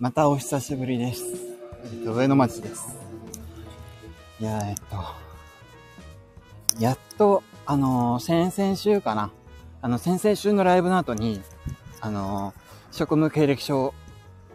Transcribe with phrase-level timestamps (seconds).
[0.00, 1.24] またお久しぶりです。
[1.84, 2.96] えっと、上野町です。
[4.40, 4.96] いや、えっと、
[6.80, 9.30] やっと、あの先々週かな。
[9.82, 11.42] あの、先々週のライブの後に、
[12.00, 12.54] あの
[12.92, 13.92] 職務経歴書、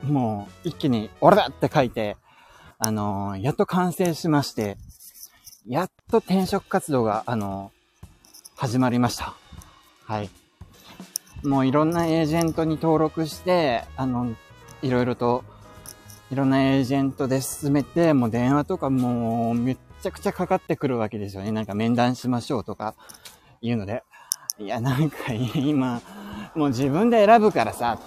[0.01, 2.17] もう、一気に、俺だって書いて、
[2.79, 4.77] あのやっと完成しまして、
[5.67, 7.71] やっと転職活動が、あの
[8.55, 9.35] 始まりました。
[10.05, 10.29] はい。
[11.43, 14.33] もういろんなエージェントに登録して、あの、
[14.81, 15.43] いろいろと、
[16.31, 21.51] いろんなエージェントで進めて、もう電話とかもうめっちゃくちゃかかってくるわけですよね。
[21.51, 22.95] なんか面談しましょうとか
[23.61, 24.03] いうので。
[24.57, 26.01] いや、なんか今、
[26.55, 27.99] もう自分で選ぶからさ、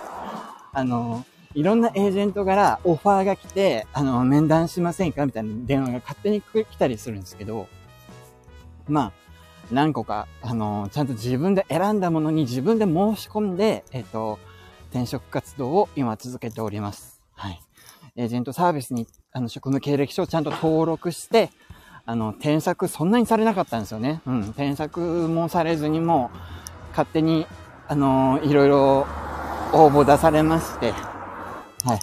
[0.72, 1.24] あの、
[1.54, 7.68] いろんなエージェントからオファーが来て、あの、面談しませんかみたいな電話が勝手に来たりするんですけど、
[8.88, 9.12] まあ、
[9.70, 14.38] 何個か、あの、ちゃんと自分で選んだものに自分で申し込んで、えっ、と、
[14.90, 17.20] 転職活動を今続けております。
[17.34, 17.60] はい。
[18.16, 21.50] エージェントサービスに、あの、職務経歴書をちゃんと登録して、
[22.06, 24.22] あの、転職そんなにされなかったんですよね。
[24.26, 24.40] うん。
[24.50, 26.38] 転職もされずにもう、
[26.90, 27.46] 勝手に、
[27.88, 29.06] あの、いろいろ
[29.72, 30.92] 応募出されまして、
[31.84, 31.98] はい。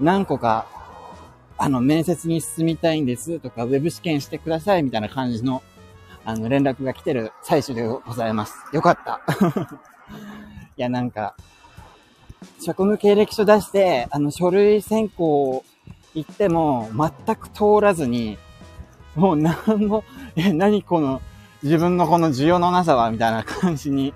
[0.00, 0.66] 何個か、
[1.56, 5.62] あの、面接に進みたいんですとか、ウェブ試験してくださいみたいな感じの、
[6.24, 8.54] あの、連絡が来てる最初でございます。
[8.72, 9.20] よかった。
[10.76, 11.34] いや、なんか、
[12.60, 15.64] 職務経歴書出して、あの、書類選考
[16.14, 18.38] 行っても、全く通らずに、
[19.14, 20.04] もうなんも、
[20.36, 21.20] え、何この、
[21.62, 24.14] 自分のこの需要のなさは、みたいな感じに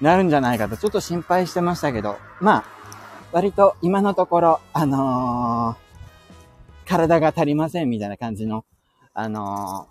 [0.00, 2.64] なるんじゃないかと、ちょっと心配してましたけど、まあ、
[3.32, 5.88] 割と今のところ、あのー
[6.88, 8.64] 体が足りませんみたいな感じの、
[9.12, 9.88] あの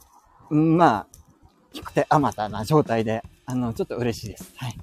[0.49, 1.07] ーまあ、
[1.71, 4.51] 低くてあまたな状態で、あの、ちょっと嬉しいです。
[4.55, 4.75] はい。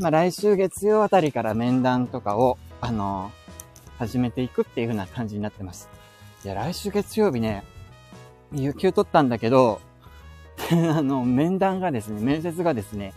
[0.00, 3.30] まあ、来週月曜あたりから面談とかを、あの
[3.98, 5.90] 始めていくっていう風な感じになってます。
[6.42, 7.64] いや、来週月曜日ね、
[8.50, 9.82] 有給取ったんだけど、
[10.72, 13.12] あの、面談がですね、面接がですね、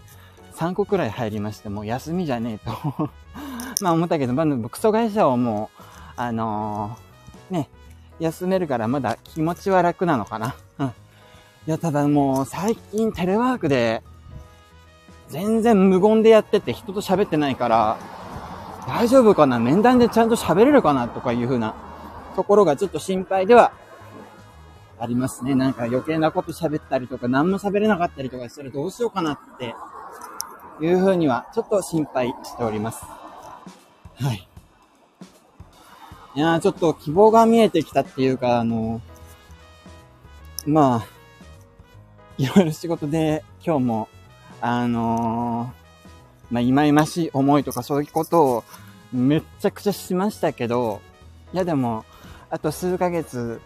[0.56, 3.10] 3個くらい入りまして、もう休みじゃねえと。
[3.80, 5.84] まあ思ったけど、まあ、クソ会社をもう、
[6.18, 7.70] あのーね、
[8.20, 10.56] 休めるからまだ気持ちは楽なのかな。
[10.80, 10.88] うん。
[10.88, 10.92] い
[11.68, 14.04] や、ただもう最近テレワークで、
[15.34, 17.98] 全然無言でやってて人と喋ってないから、
[18.88, 19.58] 大丈夫かな？
[19.58, 21.08] 面談でちゃんと喋れるかな？
[21.08, 21.74] とかいう風な
[22.36, 23.74] ところがちょっと心配では
[25.00, 25.56] ありますね。
[25.56, 29.74] なんか余計なこと喋ったりとか、何も喋れなかったりとかしたらどうしようかなって
[30.86, 33.04] いう風にはちょっと心配しております。
[33.04, 34.48] はい。
[36.36, 39.02] いやーちょっと希望が見えてきたっていうか、あの
[40.68, 41.08] まあ、
[42.38, 44.10] いろいろ仕事で今日も、
[44.66, 45.74] あの
[46.50, 48.64] まあ、忌々しい思いとかそういうことを
[49.12, 51.02] めっちゃくちゃしましたけど、
[51.54, 52.06] いやでも、
[52.50, 53.60] あと数ヶ月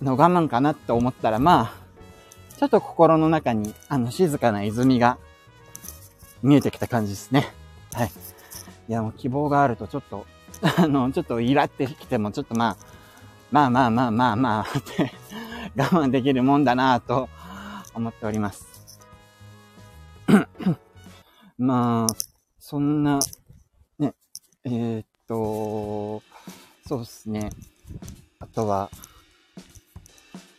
[0.00, 5.18] の我慢かなって思ったら、まあ、ちょっと心の中に、あの、静かな泉が
[6.42, 7.52] 見えてきた感じですね。
[7.92, 8.10] はい。
[8.88, 10.24] いや、もう希望があるとちょっと、
[10.78, 12.76] あの、ちょっとイラってきても、ちょっとまあ、
[13.50, 15.12] まあまあまあまあまあって、
[15.76, 17.28] 我慢できるもんだなぁと
[17.92, 18.67] 思っております。
[21.58, 22.14] まあ、
[22.60, 23.18] そんな、
[23.98, 24.14] ね、
[24.64, 26.22] えーっと、
[26.86, 27.50] そうですね。
[28.38, 28.88] あとは、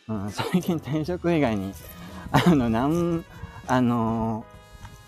[0.08, 1.72] うん、最近転職以外に、
[2.32, 3.24] あの、なん、
[3.66, 4.44] あの、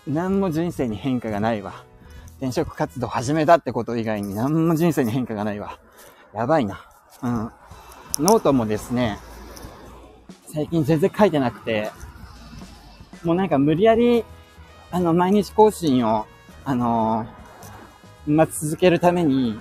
[0.07, 1.83] なんも人生に変化がないわ。
[2.37, 5.77] 転職活動始めたってこと以外に何も人生に変化がないわ。
[6.33, 6.81] やばいな。
[7.21, 7.51] うん。
[8.17, 9.19] ノートもですね、
[10.51, 11.91] 最近全然書いてなくて、
[13.23, 14.25] もうなんか無理やり、
[14.93, 16.27] あの、毎日更新を、
[16.63, 17.25] あの
[18.27, 19.59] まあ、続けるために、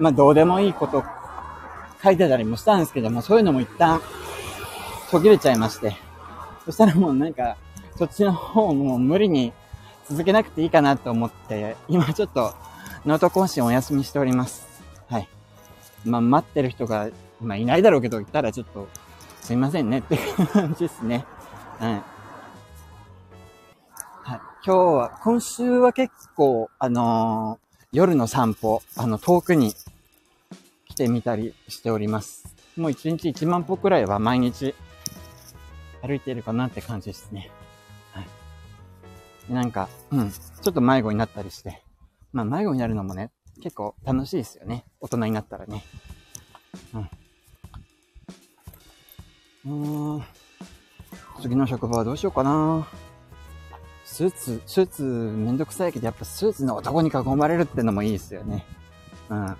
[0.00, 1.04] まあ、どうでもいいこと
[2.02, 4.02] 書いてたりもしたんですけども、そういうのも一旦
[5.12, 5.94] 途切れちゃいまして。
[6.64, 7.56] そしたらもうなんか、
[7.96, 9.52] そっちの方も無理に
[10.10, 12.52] 続けなくていいかなと思って、今ちょっと
[13.04, 14.66] ノート更新お休みしております。
[15.08, 15.28] はい。
[16.04, 17.08] まあ、待ってる人が、
[17.40, 18.88] まあ、いないだろうけど、言ったらちょっと、
[19.42, 20.18] すいませんねって
[20.52, 21.24] 感じですね。
[21.78, 22.15] はい。
[24.66, 29.72] 今日は、今週は結構、あのー夜の散歩、あの、遠くに
[30.88, 32.52] 来てみたりしております。
[32.76, 34.74] もう1日1万歩くらいは毎日
[36.02, 37.48] 歩いているかなって感じですね。
[38.10, 38.22] は
[39.48, 39.52] い。
[39.52, 41.80] なんか、うん、ちょっと迷子になったりして。
[42.32, 43.30] まあ迷子になるのもね、
[43.62, 44.84] 結構楽しいですよね。
[45.00, 45.84] 大人になったらね。
[46.92, 49.64] うん。
[49.64, 50.24] うーん。
[51.40, 52.88] 次の職場はどうしようかな。
[54.06, 58.64] スーツ、スーツめんどくさいけど、やっぱスーツの男に囲まれるってのもいいですよね。
[59.28, 59.56] うん。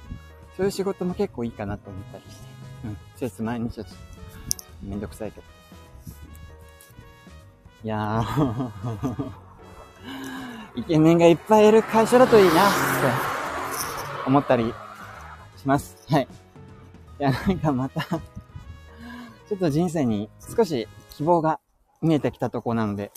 [0.57, 2.45] そういう仕事も結構いいかなと思ったりして。
[2.85, 2.97] うん。
[3.17, 3.93] 施設毎日ちょっと
[4.83, 5.47] めんどくさいけど。
[7.85, 9.31] いやー
[10.81, 12.59] イケメンがいっぱいいる会社だといいなって
[14.27, 14.73] 思ったり
[15.57, 15.97] します。
[16.09, 16.29] はい。
[17.19, 21.59] いや、なんかまたちょっと人生に少し希望が
[22.01, 23.11] 見えてきたとこなので、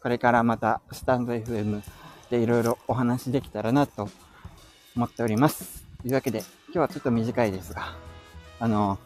[0.00, 1.82] これからまたスタンド FM
[2.30, 4.08] でいろいろお話できたらなと
[4.94, 5.84] 思っております。
[6.02, 7.94] というわけで、今日はちょっと短いですが、
[8.58, 8.98] あの、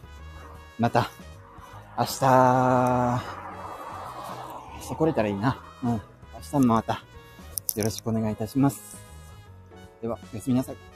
[0.78, 1.10] また、
[1.98, 2.24] 明日、
[4.76, 5.62] 明日来れたらいいな。
[5.82, 5.90] うん。
[5.90, 6.00] 明
[6.40, 7.02] 日もまた、
[7.76, 8.98] よろしくお願いいたします。
[10.02, 10.89] では、おやすみなさい。